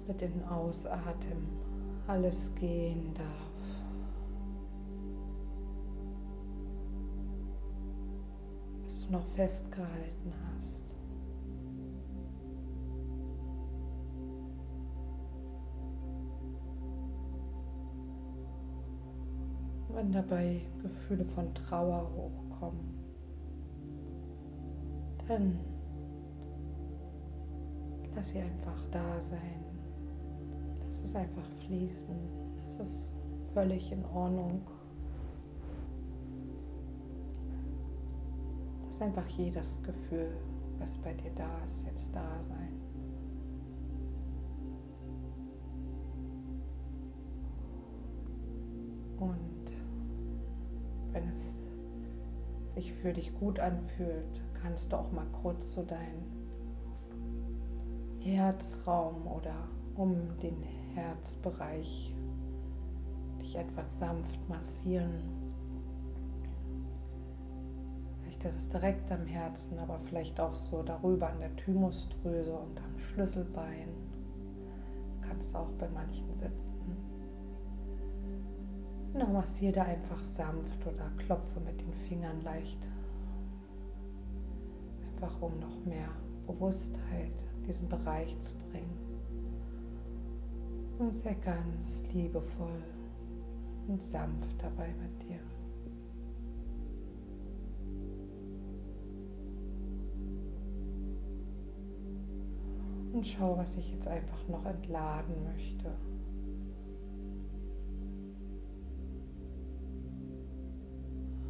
Mit 0.05 0.19
dem 0.19 0.43
Ausatmen 0.43 1.47
alles 2.07 2.53
gehen 2.55 3.15
darf. 3.15 3.47
Was 8.85 9.05
du 9.05 9.11
noch 9.13 9.35
festgehalten 9.35 10.33
hast. 10.33 10.57
wenn 19.93 20.13
dabei 20.13 20.61
Gefühle 20.83 21.25
von 21.33 21.55
Trauer 21.55 22.07
hochkommen, 22.15 23.06
dann 25.27 25.59
lass 28.15 28.29
sie 28.31 28.39
einfach 28.39 28.77
da 28.91 29.19
sein. 29.19 29.65
Lass 30.85 31.03
es 31.03 31.15
einfach 31.15 31.49
fließen. 31.65 32.77
Das 32.77 32.87
ist 32.87 33.05
völlig 33.53 33.91
in 33.91 34.05
Ordnung. 34.05 34.61
Lass 38.91 39.01
einfach 39.01 39.27
jedes 39.37 39.83
Gefühl, 39.83 40.29
was 40.79 40.89
bei 41.03 41.13
dir 41.13 41.31
da 41.35 41.63
ist, 41.65 41.85
jetzt 41.85 42.13
da 42.13 42.41
sein. 42.47 42.73
Und 49.19 49.71
wenn 51.11 51.23
es 51.29 52.73
sich 52.75 52.93
für 52.93 53.13
dich 53.13 53.33
gut 53.39 53.59
anfühlt, 53.59 54.46
kannst 54.67 54.91
du 54.91 54.97
auch 54.97 55.11
mal 55.13 55.25
kurz 55.41 55.75
so 55.75 55.83
deinen 55.85 56.25
Herzraum 58.19 59.25
oder 59.25 59.55
um 59.95 60.13
den 60.41 60.61
Herzbereich 60.93 62.11
dich 63.39 63.55
etwas 63.55 63.97
sanft 63.99 64.49
massieren. 64.49 65.23
Vielleicht 68.23 68.43
ist 68.43 68.65
es 68.65 68.69
direkt 68.69 69.09
am 69.09 69.25
Herzen, 69.25 69.79
aber 69.79 69.99
vielleicht 70.09 70.37
auch 70.37 70.57
so 70.57 70.83
darüber 70.83 71.29
an 71.29 71.39
der 71.39 71.55
Thymusdrüse 71.55 72.51
und 72.51 72.77
am 72.77 72.99
Schlüsselbein. 72.99 73.87
Du 75.21 75.27
kannst 75.29 75.55
auch 75.55 75.71
bei 75.79 75.87
manchen 75.91 76.37
sitzen. 76.41 76.97
Und 79.13 79.19
dann 79.21 79.31
massiere 79.31 79.75
da 79.75 79.83
einfach 79.83 80.21
sanft 80.25 80.85
oder 80.85 81.09
klopfe 81.25 81.61
mit 81.61 81.79
den 81.79 81.93
Fingern 82.09 82.43
leicht 82.43 82.77
um 85.21 85.59
noch 85.59 85.85
mehr 85.85 86.09
Bewusstheit 86.45 87.33
in 87.57 87.65
diesen 87.65 87.89
Bereich 87.89 88.35
zu 88.39 88.53
bringen. 88.69 88.97
Und 90.99 91.15
sei 91.17 91.33
ganz 91.45 92.01
liebevoll 92.13 92.83
und 93.87 94.01
sanft 94.01 94.61
dabei 94.61 94.93
mit 94.95 95.27
dir. 95.27 95.39
Und 103.13 103.25
schau, 103.25 103.57
was 103.57 103.75
ich 103.77 103.93
jetzt 103.93 104.07
einfach 104.07 104.47
noch 104.47 104.65
entladen 104.65 105.43
möchte. 105.43 105.91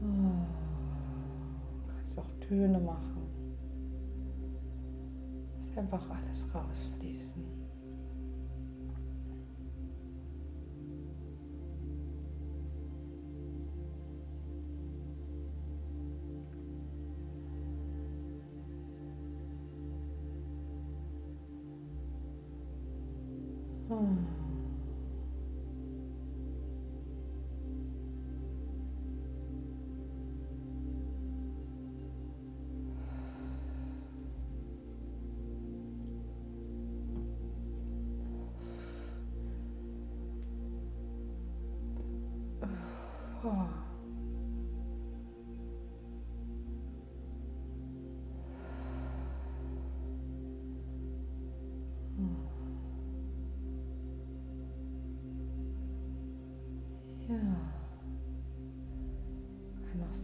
Ah, 0.03 0.47
kannst 1.87 2.19
auch 2.19 2.47
Töne 2.47 2.79
machen. 2.79 3.06
Einfach 5.89 6.09
alles 6.09 6.53
rausfließen. 6.53 7.16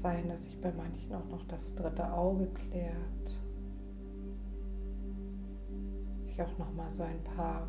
Sein, 0.03 0.27
dass 0.27 0.43
sich 0.43 0.61
bei 0.61 0.71
manchen 0.73 1.15
auch 1.15 1.29
noch 1.29 1.47
das 1.47 1.73
dritte 1.75 2.11
Auge 2.11 2.45
klärt. 2.47 2.95
Sich 6.27 6.41
auch 6.41 6.57
noch 6.57 6.73
mal 6.73 6.93
so 6.93 7.03
ein 7.03 7.23
paar 7.23 7.65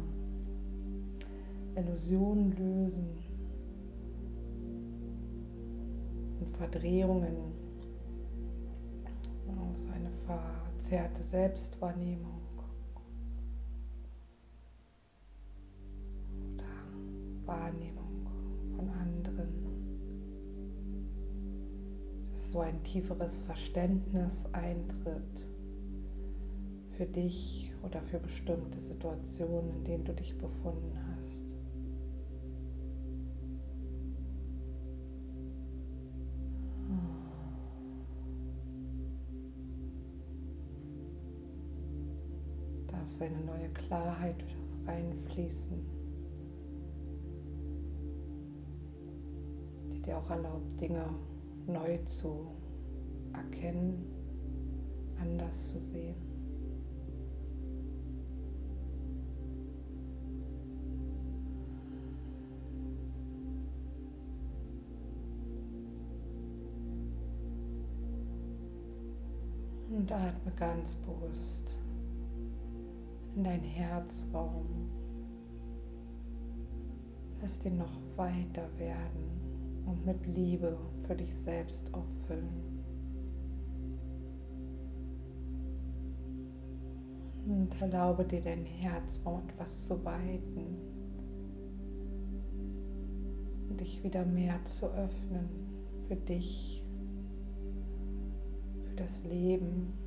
Illusionen 1.77 2.57
lösen 2.57 3.19
und 6.41 6.57
Verdrehungen. 6.57 7.53
Also 9.47 9.93
eine 9.93 10.11
verzerrte 10.27 11.23
Selbstwahrnehmung. 11.23 12.41
Wahrnehmung 17.47 18.04
tieferes 22.95 23.39
Verständnis 23.39 24.47
eintritt 24.53 25.25
für 26.97 27.07
dich 27.07 27.73
oder 27.83 28.01
für 28.03 28.21
bestimmte 28.21 28.79
Situationen, 28.79 29.69
in 29.79 29.85
denen 29.85 30.05
du 30.05 30.13
dich 30.15 30.33
befunden 30.41 30.93
hast. 30.95 31.35
Darf 42.93 43.19
seine 43.19 43.45
neue 43.45 43.71
Klarheit 43.71 44.37
reinfließen, 44.87 45.85
die 49.91 50.03
dir 50.03 50.17
auch 50.17 50.31
erlaubt, 50.31 50.81
Dinge 50.81 51.07
neu 51.67 51.99
zu 52.21 52.64
erkennen, 53.35 54.05
anders 55.21 55.73
zu 55.73 55.81
sehen. 55.81 56.15
Und 69.97 70.11
atme 70.11 70.53
ganz 70.57 70.97
bewusst 70.97 71.71
in 73.37 73.45
dein 73.45 73.61
Herzraum. 73.61 74.67
Lass 77.41 77.61
den 77.61 77.79
noch 77.79 78.17
weiter 78.17 78.67
werden 78.79 79.85
und 79.87 80.07
mit 80.07 80.27
Liebe 80.27 80.79
für 81.07 81.15
dich 81.15 81.35
selbst 81.45 81.93
auffüllen. 81.93 82.94
Und 87.55 87.71
erlaube 87.81 88.25
dir 88.25 88.41
dein 88.41 88.65
Herzraum 88.65 89.49
etwas 89.49 89.87
zu 89.87 90.05
weiten 90.05 90.77
und 93.71 93.81
dich 93.81 94.03
wieder 94.03 94.25
mehr 94.25 94.59
zu 94.65 94.87
öffnen 94.87 95.49
für 96.09 96.17
dich, 96.17 96.83
für 98.89 98.97
das 98.97 99.23
Leben. 99.23 100.04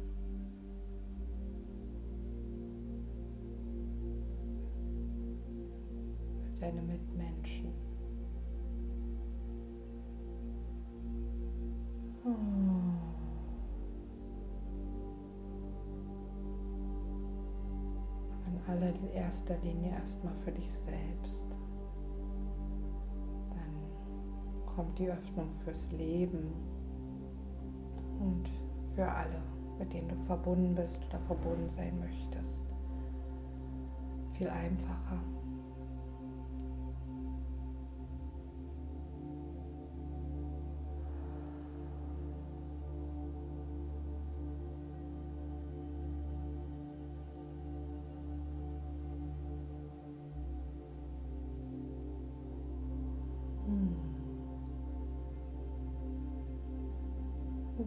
Allererster 19.47 19.57
Linie 19.63 19.91
erstmal 19.91 20.33
für 20.43 20.51
dich 20.51 20.69
selbst. 20.85 21.45
Dann 23.49 24.65
kommt 24.75 24.99
die 24.99 25.09
Öffnung 25.09 25.49
fürs 25.63 25.89
Leben 25.91 26.53
und 28.19 28.45
für 28.95 29.07
alle, 29.07 29.43
mit 29.79 29.93
denen 29.93 30.09
du 30.09 30.15
verbunden 30.25 30.75
bist 30.75 30.99
oder 31.09 31.19
verbunden 31.25 31.69
sein 31.69 31.97
möchtest. 31.99 32.75
Viel 34.37 34.49
einfacher. 34.49 35.21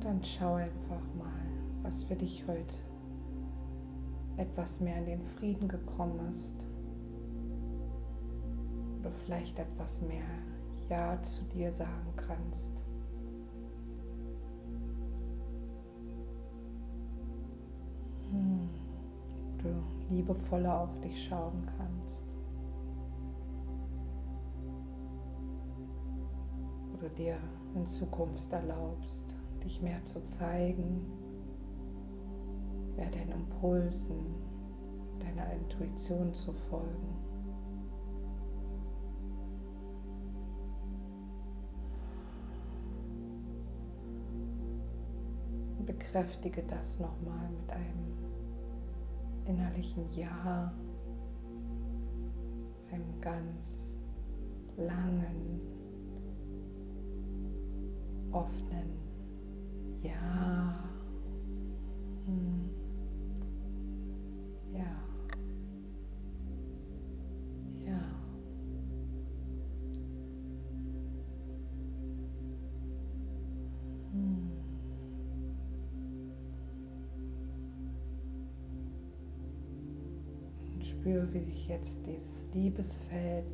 Und 0.00 0.06
dann 0.06 0.24
schau 0.24 0.54
einfach 0.54 1.14
mal, 1.14 1.82
was 1.82 2.04
für 2.04 2.16
dich 2.16 2.42
heute 2.48 2.72
etwas 4.38 4.80
mehr 4.80 4.96
in 4.96 5.04
den 5.04 5.26
Frieden 5.36 5.68
gekommen 5.68 6.26
ist. 6.30 6.64
Oder 8.98 9.10
vielleicht 9.26 9.58
etwas 9.58 10.00
mehr 10.00 10.24
Ja 10.88 11.22
zu 11.22 11.44
dir 11.52 11.74
sagen 11.74 12.16
kannst. 12.16 12.72
Hm. 18.30 18.70
Du 19.62 20.14
liebevoller 20.14 20.80
auf 20.80 21.00
dich 21.02 21.28
schauen 21.28 21.68
kannst. 21.76 22.22
Du 26.98 27.08
dir 27.18 27.36
in 27.74 27.86
Zukunft 27.86 28.50
erlaubst, 28.50 29.29
mehr 29.80 30.02
zu 30.04 30.24
zeigen, 30.24 31.00
mehr 32.96 33.10
deinen 33.10 33.32
Impulsen, 33.32 34.34
deiner 35.20 35.52
Intuition 35.52 36.32
zu 36.32 36.52
folgen. 36.68 37.30
bekräftige 46.12 46.62
das 46.68 46.98
nochmal 46.98 47.50
mit 47.50 47.70
einem 47.70 48.16
innerlichen 49.46 50.12
Ja, 50.16 50.72
einem 52.92 53.20
ganz 53.20 53.96
langen, 54.76 55.60
offenen 58.32 58.89
Ja. 60.02 60.82
Hm. 62.26 62.70
Ja. 64.70 65.02
Ja. 67.84 68.00
Hm. 74.12 74.50
Und 80.74 80.86
spüre, 80.86 81.32
wie 81.34 81.40
sich 81.40 81.68
jetzt 81.68 81.98
dieses 82.06 82.46
Liebesfeld 82.54 83.52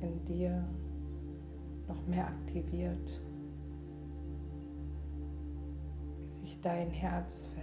in 0.00 0.24
dir 0.24 0.64
noch 1.86 2.06
mehr 2.06 2.28
aktiviert. 2.28 3.31
Dein 6.62 6.90
Herzfeld 6.90 7.62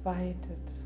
jetzt 0.00 0.04
weitet. 0.04 0.79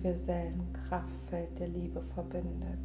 Universellen 0.00 0.72
Kraftfeld 0.72 1.58
der 1.58 1.68
Liebe 1.68 2.02
verbindet. 2.14 2.78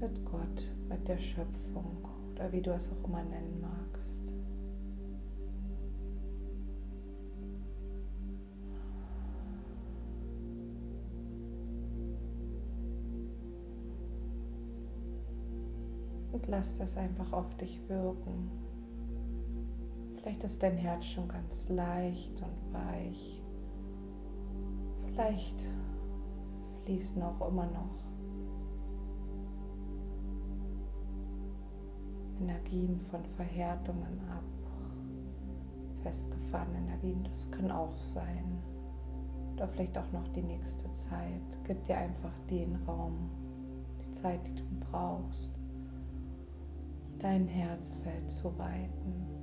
Mit 0.00 0.24
Gott, 0.24 0.62
mit 0.88 1.06
der 1.06 1.18
Schöpfung 1.18 1.98
oder 2.32 2.50
wie 2.52 2.62
du 2.62 2.70
es 2.72 2.90
auch 2.90 3.06
immer 3.06 3.22
nennen 3.24 3.60
magst. 3.60 4.32
Und 16.32 16.46
lass 16.46 16.78
das 16.78 16.96
einfach 16.96 17.32
auf 17.32 17.54
dich 17.58 17.86
wirken. 17.88 18.67
Vielleicht 20.28 20.44
ist 20.44 20.62
dein 20.62 20.76
Herz 20.76 21.06
schon 21.06 21.26
ganz 21.26 21.66
leicht 21.70 22.42
und 22.42 22.74
weich. 22.74 23.40
Vielleicht 25.06 25.56
fließen 26.84 27.22
auch 27.22 27.48
immer 27.48 27.64
noch 27.70 27.96
Energien 32.42 33.00
von 33.10 33.24
Verhärtungen 33.36 34.20
ab. 34.28 34.44
Festgefahrene 36.02 36.76
Energien, 36.76 37.24
das 37.24 37.50
kann 37.50 37.70
auch 37.70 37.96
sein. 37.96 38.62
Oder 39.54 39.66
vielleicht 39.66 39.96
auch 39.96 40.12
noch 40.12 40.28
die 40.34 40.42
nächste 40.42 40.92
Zeit. 40.92 41.40
Gib 41.64 41.82
dir 41.84 41.96
einfach 41.96 42.38
den 42.50 42.76
Raum, 42.86 43.30
die 44.04 44.10
Zeit, 44.10 44.46
die 44.46 44.56
du 44.56 44.64
brauchst 44.90 45.58
dein 47.18 47.48
Herzfeld 47.48 48.30
zu 48.30 48.56
weiten. 48.58 49.37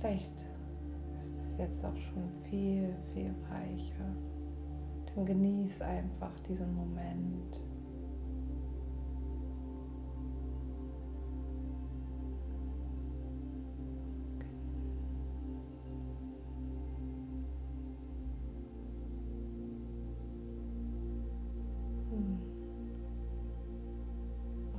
Vielleicht 0.00 0.32
ist 1.18 1.38
es 1.44 1.58
jetzt 1.58 1.84
auch 1.84 1.96
schon 1.96 2.28
viel, 2.48 2.94
viel 3.12 3.34
weicher. 3.50 4.16
Dann 5.14 5.26
genieß 5.26 5.82
einfach 5.82 6.32
diesen 6.48 6.74
Moment. 6.74 7.60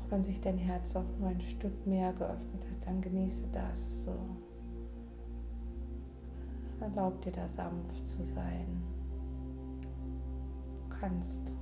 wenn 0.10 0.23
sich 0.23 0.41
dein 0.41 0.57
Herz 0.57 0.93
auch 0.93 1.05
nur 1.19 1.29
ein 1.29 1.39
Stück 1.39 1.88
mehr 1.88 2.12
geöffnet 2.12 2.67
hat, 2.69 2.86
dann 2.86 3.01
genieße 3.01 3.47
das 3.53 4.03
so. 4.03 4.13
Erlaub 6.82 7.22
dir 7.22 7.32
da 7.32 7.48
sanft 7.48 8.08
zu 8.08 8.24
sein. 8.24 8.65
Du 9.82 10.89
kannst 10.89 11.56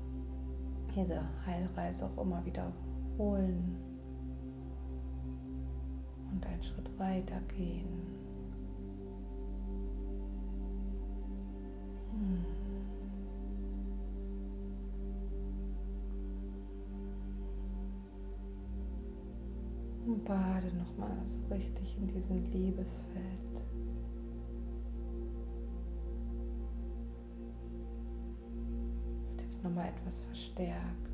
diese 0.95 1.21
Heilreise 1.45 2.05
auch 2.05 2.21
immer 2.23 2.43
wiederholen 2.45 3.75
und 6.31 6.45
einen 6.45 6.63
Schritt 6.63 6.97
weiter 6.97 7.41
gehen. 7.55 7.87
Hm. 12.11 12.45
Und 20.05 20.25
bade 20.25 20.73
nochmal 20.75 21.17
so 21.27 21.53
richtig 21.53 21.97
in 21.97 22.07
diesem 22.07 22.43
Liebesfeld. 22.51 23.38
Nochmal 29.79 29.89
etwas 29.89 30.19
verstärkt. 30.21 31.09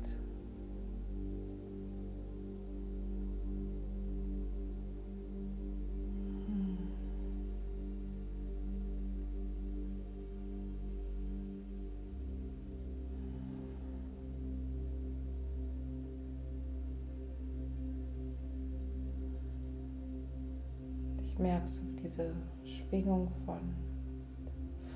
merkst, 21.38 21.82
ob 21.82 22.02
diese 22.02 22.34
Schwingung 22.64 23.30
von 23.44 23.60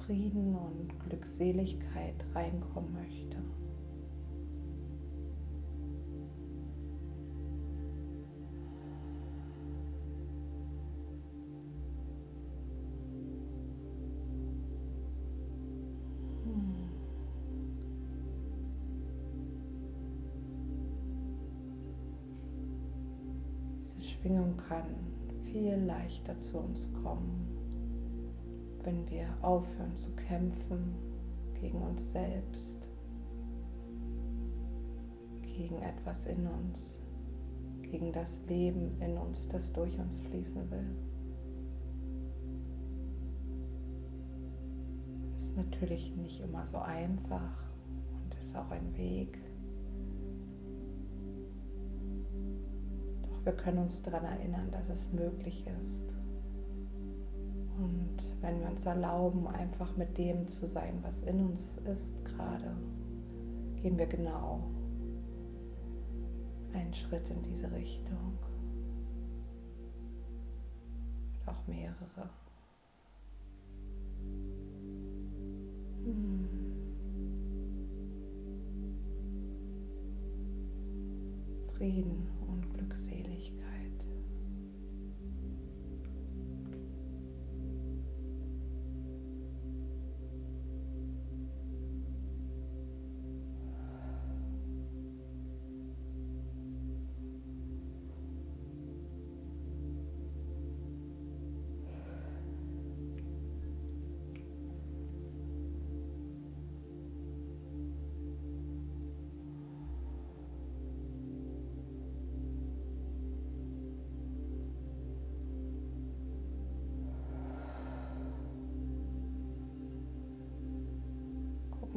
Frieden 0.07 0.55
und 0.57 0.89
Glückseligkeit 1.07 2.15
reinkommen 2.35 2.95
möchte. 2.95 3.37
Leichter 26.11 26.39
zu 26.41 26.59
uns 26.59 26.93
kommen, 27.05 27.47
wenn 28.83 29.09
wir 29.09 29.29
aufhören 29.43 29.97
zu 29.97 30.11
kämpfen 30.17 30.97
gegen 31.61 31.81
uns 31.83 32.11
selbst, 32.11 32.89
gegen 35.43 35.81
etwas 35.83 36.27
in 36.27 36.47
uns, 36.49 37.01
gegen 37.83 38.13
das 38.13 38.45
Leben 38.47 39.01
in 39.01 39.17
uns, 39.19 39.49
das 39.49 39.73
durch 39.73 39.97
uns 39.99 40.19
fließen 40.21 40.69
will. 40.71 40.97
Ist 45.37 45.57
natürlich 45.57 46.17
nicht 46.17 46.41
immer 46.41 46.67
so 46.67 46.79
einfach 46.79 47.71
und 48.25 48.35
ist 48.45 48.57
auch 48.57 48.71
ein 48.71 48.97
Weg. 48.97 49.39
Wir 53.45 53.53
können 53.53 53.79
uns 53.79 54.03
daran 54.03 54.25
erinnern, 54.25 54.71
dass 54.71 54.89
es 54.89 55.13
möglich 55.13 55.65
ist. 55.83 56.05
Und 57.79 58.19
wenn 58.43 58.61
wir 58.61 58.69
uns 58.69 58.85
erlauben, 58.85 59.47
einfach 59.49 59.97
mit 59.97 60.19
dem 60.19 60.49
zu 60.49 60.67
sein, 60.67 60.99
was 61.03 61.23
in 61.23 61.41
uns 61.41 61.79
ist 61.79 62.23
gerade, 62.25 62.77
gehen 63.77 63.97
wir 63.97 64.07
genau 64.07 64.65
einen 66.75 66.93
Schritt 66.93 67.29
in 67.31 67.43
diese 67.43 67.71
Richtung. 67.73 68.39
noch 71.51 71.67
mehrere. 71.67 72.31
Hm. 76.05 76.49
Frieden 81.73 82.20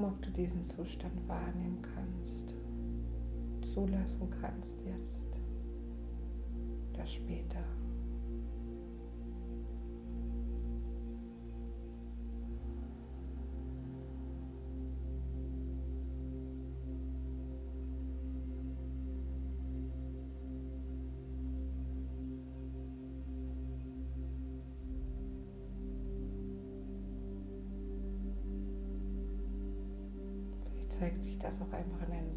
ob 0.07 0.21
du 0.21 0.29
diesen 0.31 0.63
Zustand 0.63 1.27
wahrnehmen 1.27 1.81
kannst, 1.81 2.55
zulassen 3.63 4.29
kannst 4.29 4.81
jetzt 4.81 5.39
oder 6.93 7.05
später. 7.05 7.63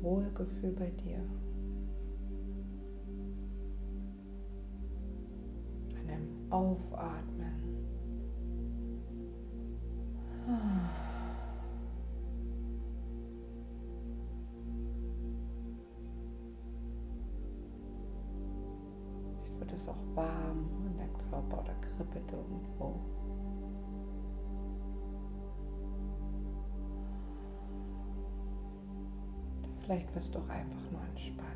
Wohlgefühl 0.07 0.70
bei 0.70 0.90
dir. 0.90 1.18
Einem 5.98 6.28
Aufatmen. 6.48 7.57
Vielleicht 19.42 19.59
wird 19.59 19.72
es 19.72 19.88
auch 19.88 19.96
warm 20.14 20.68
in 20.86 20.98
deinem 20.98 21.18
Körper 21.30 21.62
oder 21.62 21.74
kribbelt 21.80 22.30
irgendwo. 22.30 23.16
Vielleicht 29.87 30.12
bist 30.14 30.34
du 30.34 30.41
auch 30.41 30.49
einfach 30.49 30.91
nur 30.91 31.01
entspannter. 31.11 31.47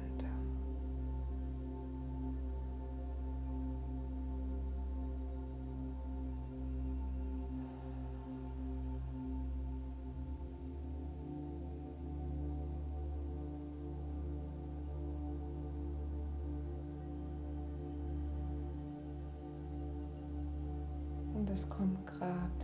Und 21.34 21.50
es 21.50 21.68
kommt 21.68 22.06
gerade 22.06 22.59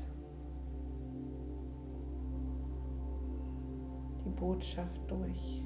Botschaft 4.36 5.00
durch, 5.08 5.62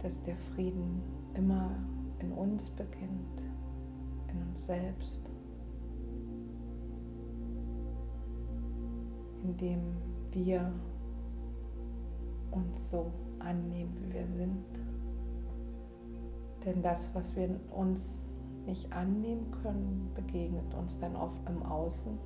dass 0.00 0.22
der 0.22 0.36
Frieden 0.36 1.02
immer 1.34 1.70
in 2.18 2.32
uns 2.32 2.70
beginnt, 2.70 3.42
in 4.28 4.42
uns 4.42 4.66
selbst, 4.66 5.30
indem 9.42 9.80
wir 10.30 10.72
uns 12.50 12.90
so 12.90 13.12
annehmen, 13.38 13.94
wie 14.00 14.14
wir 14.14 14.26
sind. 14.26 14.64
Denn 16.64 16.82
das, 16.82 17.14
was 17.14 17.34
wir 17.34 17.48
uns 17.74 18.36
nicht 18.66 18.92
annehmen 18.92 19.50
können, 19.62 20.10
begegnet 20.14 20.72
uns 20.74 20.98
dann 21.00 21.16
oft 21.16 21.40
im 21.48 21.62
Außen. 21.62 22.16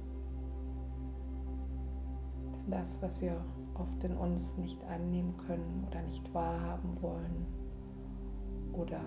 Denn 2.52 2.70
das, 2.70 3.00
was 3.00 3.20
wir 3.22 3.40
oft 3.78 4.04
in 4.04 4.16
uns 4.16 4.56
nicht 4.56 4.82
annehmen 4.84 5.36
können 5.46 5.86
oder 5.88 6.02
nicht 6.02 6.32
wahrhaben 6.34 7.00
wollen 7.00 7.46
oder 8.72 9.00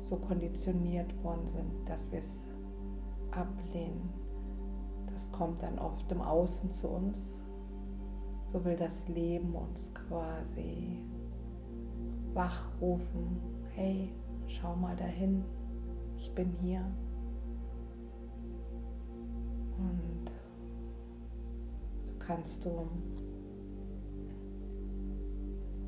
so 0.00 0.16
konditioniert 0.16 1.22
worden 1.22 1.46
sind, 1.46 1.88
dass 1.88 2.10
wir 2.10 2.18
es 2.18 2.44
ablehnen. 3.30 4.10
Das 5.12 5.30
kommt 5.32 5.62
dann 5.62 5.78
oft 5.78 6.10
im 6.10 6.20
Außen 6.20 6.70
zu 6.70 6.88
uns. 6.88 7.36
So 8.46 8.64
will 8.64 8.76
das 8.76 9.08
Leben 9.08 9.54
uns 9.54 9.94
quasi 9.94 10.98
wachrufen. 12.34 13.40
Hey, 13.74 14.12
schau 14.46 14.74
mal 14.76 14.96
dahin, 14.96 15.44
ich 16.18 16.34
bin 16.34 16.50
hier. 16.60 16.84
Und 19.78 20.30
so 22.00 22.12
kannst 22.18 22.64
du 22.64 22.88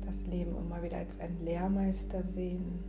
das 0.05 0.25
Leben 0.27 0.55
immer 0.55 0.81
wieder 0.83 0.97
als 0.97 1.19
ein 1.19 1.37
Lehrmeister 1.43 2.23
sehen. 2.23 2.83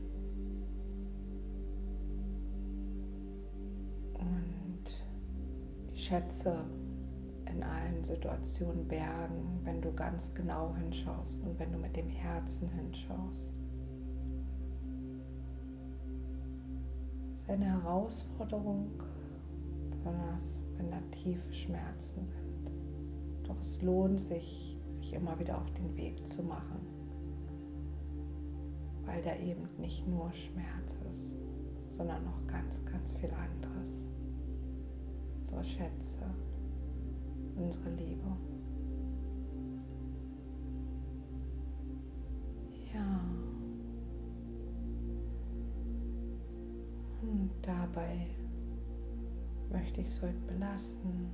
Und 4.14 4.85
die 5.93 5.99
Schätze 5.99 6.64
in 7.51 7.62
allen 7.62 8.05
Situationen 8.05 8.87
bergen, 8.87 9.61
wenn 9.64 9.81
du 9.81 9.93
ganz 9.93 10.35
genau 10.35 10.75
hinschaust 10.75 11.43
und 11.43 11.59
wenn 11.59 11.73
du 11.73 11.79
mit 11.79 11.97
dem 11.97 12.09
Herzen 12.09 12.69
hinschaust. 12.71 13.51
Es 17.33 17.41
ist 17.41 17.51
eine 17.51 17.67
Herausforderung, 17.67 18.91
besonders 19.91 20.59
wenn 20.77 20.91
da 20.91 20.99
tiefe 21.12 21.53
Schmerzen 21.53 22.27
sind. 22.27 23.47
Doch 23.47 23.61
es 23.61 23.81
lohnt 23.81 24.21
sich, 24.21 24.77
sich 24.99 25.14
immer 25.14 25.39
wieder 25.39 25.57
auf 25.59 25.71
den 25.73 25.97
Weg 25.97 26.27
zu 26.27 26.43
machen 26.43 26.86
weil 29.07 29.23
da 29.23 29.35
eben 29.37 29.69
nicht 29.79 30.07
nur 30.07 30.31
Schmerz 30.33 30.95
ist, 31.15 31.41
sondern 31.91 32.25
noch 32.25 32.47
ganz, 32.47 32.85
ganz 32.85 33.13
viel 33.13 33.31
anderes. 33.31 33.95
Unsere 35.41 35.65
Schätze, 35.65 36.19
unsere 37.57 37.91
Liebe. 37.91 38.27
Ja. 42.93 43.21
Und 47.23 47.51
dabei 47.63 48.27
möchte 49.71 50.01
ich 50.01 50.09
es 50.09 50.23
heute 50.23 50.41
belassen. 50.47 51.31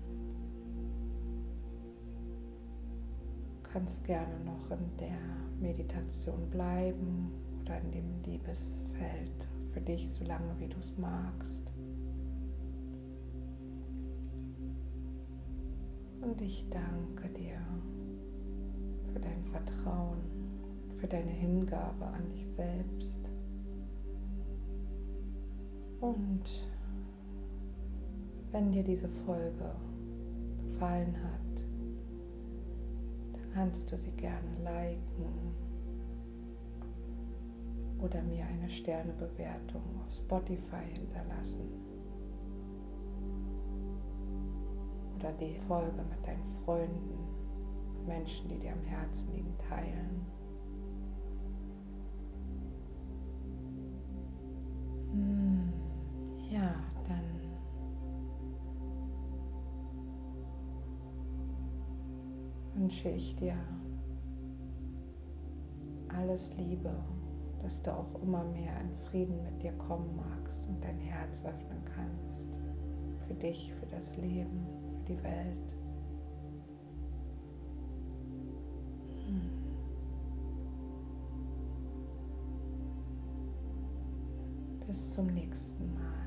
Kannst 3.63 4.05
gerne 4.05 4.39
noch 4.45 4.71
in 4.71 4.97
der 4.99 5.19
Meditation 5.59 6.51
bleiben 6.51 7.33
oder 7.73 7.81
in 7.81 7.91
dem 7.91 8.23
Liebesfeld 8.25 9.49
für 9.73 9.81
dich, 9.81 10.13
so 10.13 10.25
lange 10.25 10.59
wie 10.59 10.69
du 10.69 10.79
es 10.79 10.97
magst. 10.99 11.63
Und 16.21 16.41
ich 16.41 16.69
danke 16.71 17.29
dir 17.31 17.59
für 19.13 19.21
dein 19.21 19.45
Vertrauen, 19.47 20.19
für 20.99 21.07
deine 21.07 21.31
Hingabe 21.31 22.07
an 22.07 22.31
dich 22.31 22.47
selbst. 22.49 23.31
Und 26.01 26.69
wenn 28.51 28.71
dir 28.71 28.85
diese 28.85 29.09
Folge 29.25 29.75
gefallen 30.65 31.17
hat, 31.23 31.65
dann 33.33 33.53
kannst 33.55 33.91
du 33.91 33.97
sie 33.97 34.13
gerne 34.13 34.51
liken 34.63 35.72
oder 38.03 38.23
mir 38.23 38.45
eine 38.45 38.69
Sternebewertung 38.69 39.83
auf 40.01 40.13
Spotify 40.13 40.85
hinterlassen. 40.93 41.93
oder 45.23 45.33
die 45.35 45.55
Folge 45.69 46.03
mit 46.03 46.27
deinen 46.27 46.45
Freunden, 46.65 47.19
Menschen, 48.07 48.49
die 48.49 48.59
dir 48.59 48.73
am 48.73 48.83
Herzen 48.83 49.33
liegen, 49.33 49.57
teilen. 49.69 50.27
Hm, 55.13 55.73
ja, 56.51 56.75
dann 57.07 57.23
wünsche 62.75 63.11
ich 63.11 63.37
dir 63.37 63.55
alles 66.09 66.57
Liebe, 66.57 66.93
dass 67.63 67.81
du 67.83 67.93
auch 67.93 68.21
immer 68.23 68.45
mehr 68.45 68.81
in 68.81 68.95
Frieden 69.09 69.43
mit 69.45 69.63
dir 69.63 69.73
kommen 69.73 70.17
magst 70.17 70.67
und 70.67 70.83
dein 70.83 70.99
Herz 70.99 71.45
öffnen 71.45 71.83
kannst. 71.95 72.49
Für 73.27 73.35
dich, 73.35 73.73
für 73.75 73.87
das 73.87 74.17
Leben, 74.17 74.67
für 74.99 75.13
die 75.13 75.23
Welt. 75.23 75.57
Hm. 79.27 79.51
Bis 84.87 85.15
zum 85.15 85.27
nächsten 85.29 85.95
Mal. 85.95 86.22